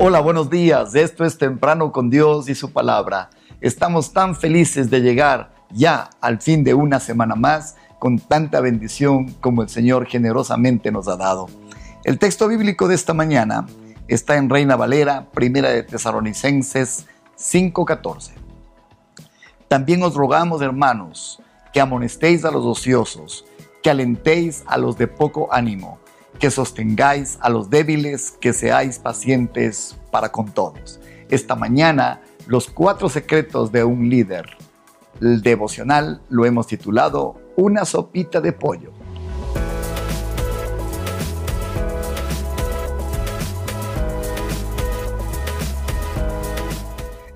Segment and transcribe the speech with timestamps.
[0.00, 0.94] Hola, buenos días.
[0.94, 3.30] Esto es Temprano con Dios y su palabra.
[3.60, 9.32] Estamos tan felices de llegar ya al fin de una semana más con tanta bendición
[9.40, 11.48] como el Señor generosamente nos ha dado.
[12.04, 13.66] El texto bíblico de esta mañana
[14.06, 17.06] está en Reina Valera, Primera de Tesalonicenses
[17.36, 18.34] 5:14.
[19.66, 21.42] También os rogamos, hermanos,
[21.72, 23.44] que amonestéis a los ociosos,
[23.82, 25.98] que alentéis a los de poco ánimo
[26.38, 31.00] que sostengáis a los débiles, que seáis pacientes para con todos.
[31.28, 34.46] Esta mañana, los cuatro secretos de un líder.
[35.20, 38.92] Devocional lo hemos titulado Una sopita de pollo.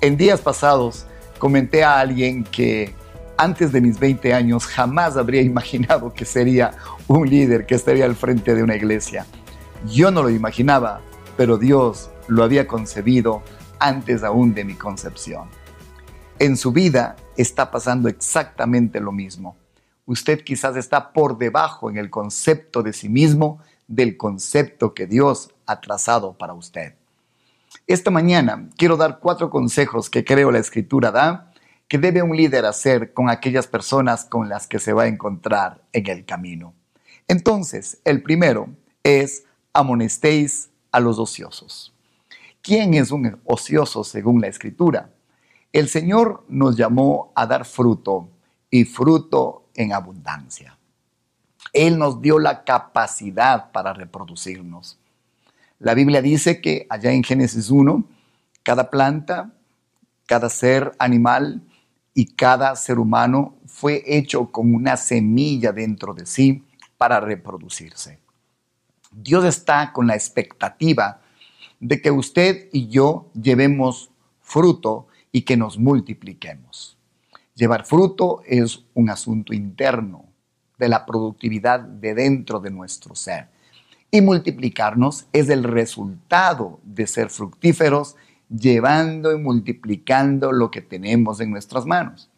[0.00, 1.06] En días pasados
[1.38, 2.94] comenté a alguien que
[3.36, 6.72] antes de mis 20 años jamás habría imaginado que sería
[7.06, 9.26] un líder que estaría al frente de una iglesia.
[9.86, 11.00] Yo no lo imaginaba,
[11.36, 13.42] pero Dios lo había concebido
[13.78, 15.48] antes aún de mi concepción.
[16.38, 19.56] En su vida está pasando exactamente lo mismo.
[20.06, 25.50] Usted quizás está por debajo en el concepto de sí mismo del concepto que Dios
[25.66, 26.94] ha trazado para usted.
[27.86, 31.52] Esta mañana quiero dar cuatro consejos que creo la escritura da
[31.88, 35.82] que debe un líder hacer con aquellas personas con las que se va a encontrar
[35.92, 36.74] en el camino.
[37.28, 38.68] Entonces, el primero
[39.02, 41.92] es amonestéis a los ociosos.
[42.62, 45.10] ¿Quién es un ocioso según la escritura?
[45.72, 48.30] El Señor nos llamó a dar fruto
[48.70, 50.76] y fruto en abundancia.
[51.72, 54.98] Él nos dio la capacidad para reproducirnos.
[55.78, 58.04] La Biblia dice que allá en Génesis 1,
[58.62, 59.52] cada planta,
[60.26, 61.62] cada ser animal
[62.18, 66.64] y cada ser humano fue hecho con una semilla dentro de sí
[66.96, 68.18] para reproducirse.
[69.12, 71.20] Dios está con la expectativa
[71.78, 76.96] de que usted y yo llevemos fruto y que nos multipliquemos.
[77.54, 80.24] Llevar fruto es un asunto interno
[80.78, 83.48] de la productividad de dentro de nuestro ser.
[84.10, 88.16] Y multiplicarnos es el resultado de ser fructíferos
[88.48, 92.30] llevando y multiplicando lo que tenemos en nuestras manos.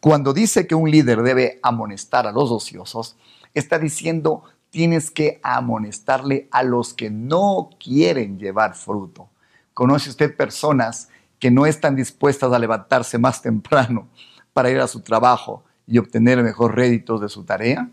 [0.00, 3.16] Cuando dice que un líder debe amonestar a los ociosos,
[3.54, 9.30] está diciendo tienes que amonestarle a los que no quieren llevar fruto.
[9.74, 11.08] ¿Conoce usted personas
[11.38, 14.08] que no están dispuestas a levantarse más temprano
[14.52, 17.90] para ir a su trabajo y obtener mejor réditos de su tarea?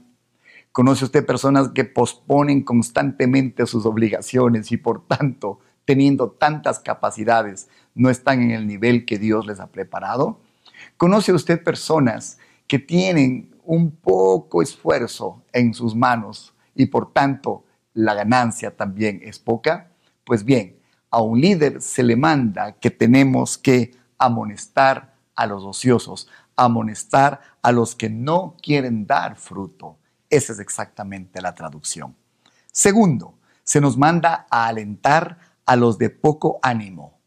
[0.72, 8.10] ¿Conoce usted personas que posponen constantemente sus obligaciones y por tanto teniendo tantas capacidades, no
[8.10, 10.40] están en el nivel que Dios les ha preparado?
[10.98, 12.38] ¿Conoce usted personas
[12.68, 17.64] que tienen un poco esfuerzo en sus manos y por tanto
[17.94, 19.92] la ganancia también es poca?
[20.26, 20.78] Pues bien,
[21.10, 27.72] a un líder se le manda que tenemos que amonestar a los ociosos, amonestar a
[27.72, 29.98] los que no quieren dar fruto.
[30.30, 32.16] Esa es exactamente la traducción.
[32.72, 37.20] Segundo, se nos manda a alentar a los de poco ánimo.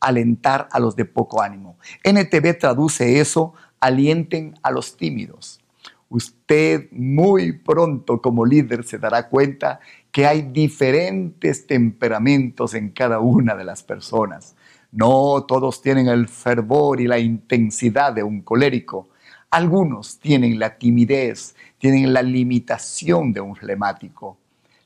[0.00, 1.78] Alentar a los de poco ánimo.
[2.04, 5.60] NTV traduce eso, alienten a los tímidos.
[6.08, 13.54] Usted muy pronto como líder se dará cuenta que hay diferentes temperamentos en cada una
[13.54, 14.54] de las personas.
[14.90, 19.08] No todos tienen el fervor y la intensidad de un colérico.
[19.50, 24.36] Algunos tienen la timidez, tienen la limitación de un flemático.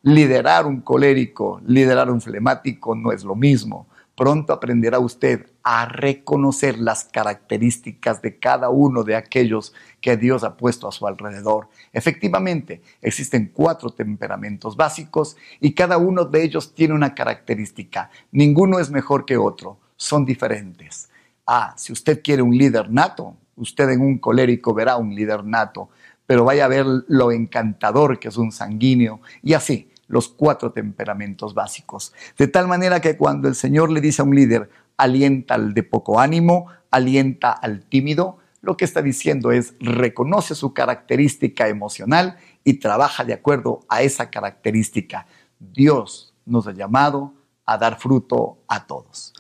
[0.06, 3.88] Liderar un colérico, liderar un flemático no es lo mismo.
[4.14, 10.56] Pronto aprenderá usted a reconocer las características de cada uno de aquellos que Dios ha
[10.56, 11.70] puesto a su alrededor.
[11.92, 18.08] Efectivamente, existen cuatro temperamentos básicos y cada uno de ellos tiene una característica.
[18.30, 21.10] Ninguno es mejor que otro, son diferentes.
[21.48, 25.88] Ah, si usted quiere un líder nato, usted en un colérico verá un líder nato,
[26.26, 31.54] pero vaya a ver lo encantador que es un sanguíneo y así los cuatro temperamentos
[31.54, 32.12] básicos.
[32.38, 35.82] De tal manera que cuando el Señor le dice a un líder, alienta al de
[35.82, 42.74] poco ánimo, alienta al tímido, lo que está diciendo es, reconoce su característica emocional y
[42.74, 45.26] trabaja de acuerdo a esa característica.
[45.58, 49.32] Dios nos ha llamado a dar fruto a todos.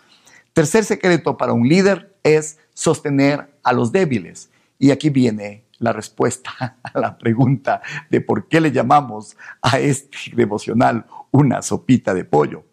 [0.52, 4.50] Tercer secreto para un líder es sostener a los débiles.
[4.78, 10.18] Y aquí viene la respuesta a la pregunta de por qué le llamamos a este
[10.34, 12.64] devocional una sopita de pollo.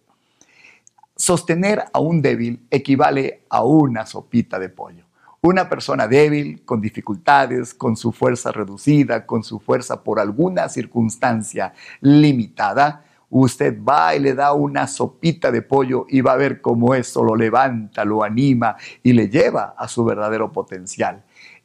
[1.16, 5.06] Sostener a un débil equivale a una sopita de pollo.
[5.42, 11.74] Una persona débil, con dificultades, con su fuerza reducida, con su fuerza por alguna circunstancia
[12.00, 13.04] limitada,
[13.36, 17.24] Usted va y le da una sopita de pollo y va a ver cómo eso
[17.24, 21.24] lo levanta, lo anima y le lleva a su verdadero potencial.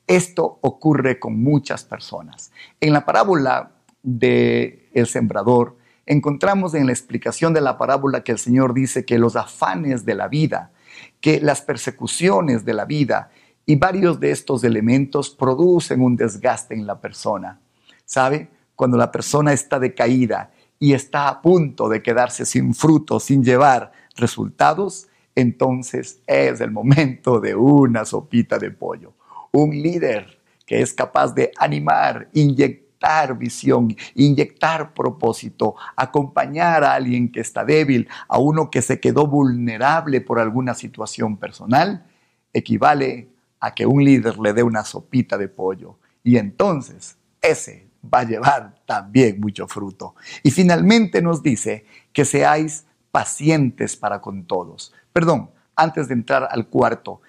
[0.08, 2.50] Esto ocurre con muchas personas.
[2.80, 3.72] En la parábola
[4.02, 5.76] de el sembrador,
[6.06, 10.14] encontramos en la explicación de la parábola que el Señor dice que los afanes de
[10.14, 10.72] la vida,
[11.20, 13.30] que las persecuciones de la vida
[13.66, 17.60] y varios de estos elementos producen un desgaste en la persona.
[18.06, 18.48] ¿Sabe?
[18.74, 23.92] Cuando la persona está decaída y está a punto de quedarse sin fruto, sin llevar
[24.16, 29.17] resultados, entonces es el momento de una sopita de pollo.
[29.52, 37.40] Un líder que es capaz de animar, inyectar visión, inyectar propósito, acompañar a alguien que
[37.40, 42.04] está débil, a uno que se quedó vulnerable por alguna situación personal,
[42.52, 43.28] equivale
[43.60, 45.98] a que un líder le dé una sopita de pollo.
[46.22, 50.14] Y entonces ese va a llevar también mucho fruto.
[50.42, 54.92] Y finalmente nos dice que seáis pacientes para con todos.
[55.12, 57.20] Perdón, antes de entrar al cuarto,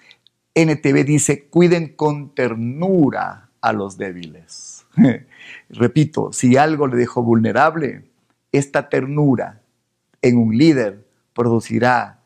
[0.54, 4.86] NTV dice, cuiden con ternura a los débiles.
[5.68, 8.04] Repito, si algo le dejó vulnerable,
[8.52, 9.62] esta ternura
[10.22, 12.20] en un líder producirá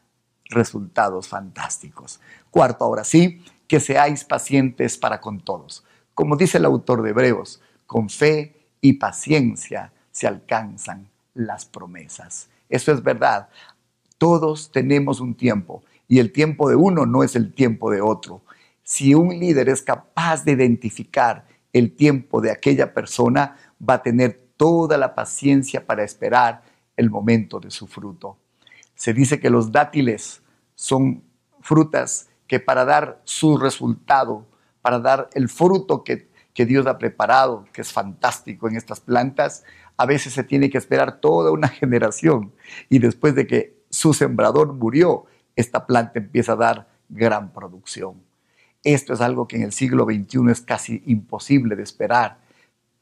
[0.46, 2.20] resultados fantásticos.
[2.50, 5.84] Cuarto, ahora sí, que seáis pacientes para con todos.
[6.14, 12.48] Como dice el autor de Hebreos, con fe y paciencia se alcanzan las promesas.
[12.68, 13.48] Eso es verdad.
[14.18, 18.42] Todos tenemos un tiempo y el tiempo de uno no es el tiempo de otro.
[18.82, 24.44] Si un líder es capaz de identificar el tiempo de aquella persona, va a tener
[24.56, 26.62] toda la paciencia para esperar
[26.96, 28.38] el momento de su fruto.
[28.94, 30.42] Se dice que los dátiles
[30.74, 31.24] son
[31.60, 34.46] frutas que para dar su resultado,
[34.82, 39.64] para dar el fruto que, que Dios ha preparado, que es fantástico en estas plantas,
[39.96, 42.52] a veces se tiene que esperar toda una generación
[42.88, 48.22] y después de que su sembrador murió, esta planta empieza a dar gran producción.
[48.82, 52.38] Esto es algo que en el siglo XXI es casi imposible de esperar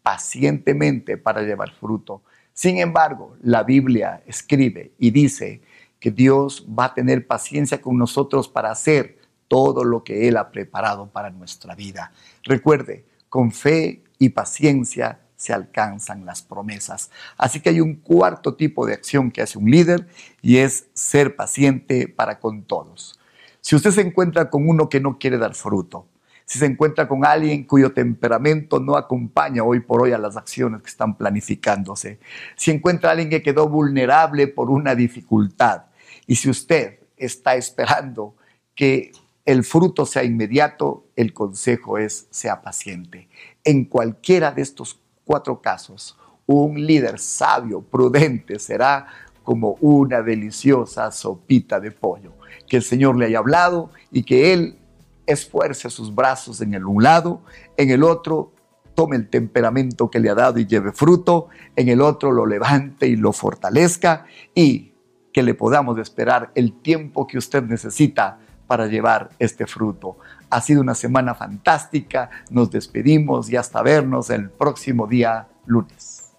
[0.03, 2.23] pacientemente para llevar fruto.
[2.53, 5.63] Sin embargo, la Biblia escribe y dice
[5.99, 9.19] que Dios va a tener paciencia con nosotros para hacer
[9.49, 12.13] todo lo que Él ha preparado para nuestra vida.
[12.45, 17.11] Recuerde, con fe y paciencia se alcanzan las promesas.
[17.37, 20.07] Así que hay un cuarto tipo de acción que hace un líder
[20.41, 23.19] y es ser paciente para con todos.
[23.61, 26.07] Si usted se encuentra con uno que no quiere dar fruto,
[26.45, 30.81] si se encuentra con alguien cuyo temperamento no acompaña hoy por hoy a las acciones
[30.81, 32.21] que están planificándose,
[32.55, 35.87] si encuentra a alguien que quedó vulnerable por una dificultad
[36.29, 38.37] y si usted está esperando
[38.77, 39.11] que
[39.45, 43.29] el fruto sea inmediato, el consejo es sea paciente.
[43.65, 46.17] En cualquiera de estos cuatro casos,
[46.47, 49.07] un líder sabio, prudente, será
[49.43, 52.33] como una deliciosa sopita de pollo.
[52.69, 54.79] Que el Señor le haya hablado y que Él
[55.27, 57.43] esfuerce sus brazos en el un lado,
[57.77, 58.53] en el otro
[58.95, 63.07] tome el temperamento que le ha dado y lleve fruto, en el otro lo levante
[63.07, 64.93] y lo fortalezca y
[65.33, 70.19] que le podamos esperar el tiempo que usted necesita para llevar este fruto.
[70.53, 76.35] Ha sido una semana fantástica, nos despedimos y hasta vernos el próximo día lunes.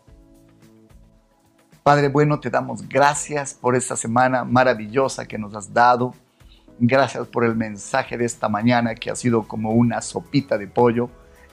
[1.81, 6.13] Padre bueno, te damos gracias por esta semana maravillosa que nos has dado.
[6.77, 11.09] Gracias por el mensaje de esta mañana que ha sido como una sopita de pollo.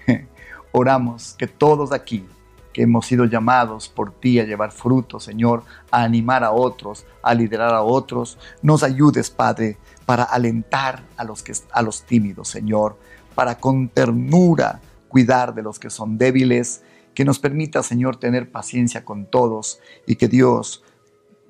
[0.72, 2.26] Oramos que todos aquí
[2.72, 7.34] que hemos sido llamados por ti a llevar fruto, Señor, a animar a otros, a
[7.34, 8.38] liderar a otros.
[8.62, 12.98] Nos ayudes, Padre, para alentar a los, que, a los tímidos, Señor,
[13.34, 16.82] para con ternura cuidar de los que son débiles,
[17.14, 20.84] que nos permita, Señor, tener paciencia con todos y que Dios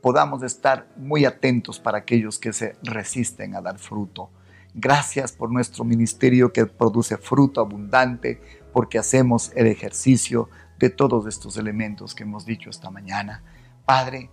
[0.00, 4.30] podamos estar muy atentos para aquellos que se resisten a dar fruto.
[4.74, 8.40] Gracias por nuestro ministerio que produce fruto abundante,
[8.72, 10.48] porque hacemos el ejercicio
[10.80, 13.42] de todos estos elementos que hemos dicho esta mañana.
[13.84, 14.30] Padre,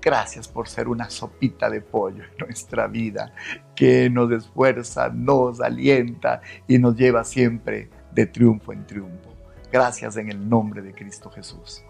[0.00, 3.32] gracias por ser una sopita de pollo en nuestra vida
[3.74, 9.30] que nos esfuerza, nos alienta y nos lleva siempre de triunfo en triunfo.
[9.72, 11.82] Gracias en el nombre de Cristo Jesús.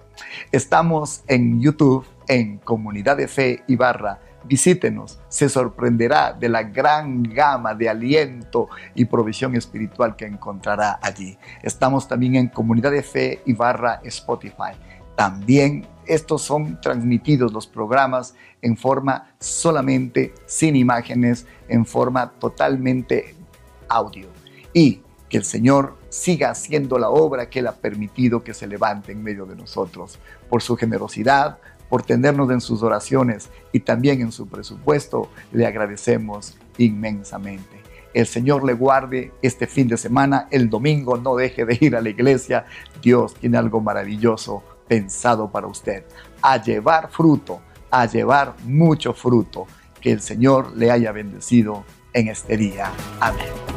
[0.53, 7.23] Estamos en YouTube en Comunidad de Fe y Barra visítenos, se sorprenderá de la gran
[7.23, 11.39] gama de aliento y provisión espiritual que encontrará allí.
[11.63, 14.73] Estamos también en Comunidad de Fe y barra Spotify.
[15.17, 23.35] También estos son transmitidos los programas en forma solamente sin imágenes, en forma totalmente
[23.89, 24.29] audio.
[24.73, 29.13] Y que el Señor siga haciendo la obra que Él ha permitido que se levante
[29.13, 30.19] en medio de nosotros
[30.49, 31.59] por su generosidad,
[31.91, 35.29] por tenernos en sus oraciones y también en su presupuesto.
[35.53, 37.81] Le agradecemos inmensamente.
[38.15, 42.01] El Señor le guarde este fin de semana, el domingo no deje de ir a
[42.01, 42.65] la iglesia.
[43.03, 46.05] Dios tiene algo maravilloso pensado para usted.
[46.41, 49.67] A llevar fruto, a llevar mucho fruto.
[50.01, 52.91] Que el Señor le haya bendecido en este día.
[53.21, 53.70] Amén.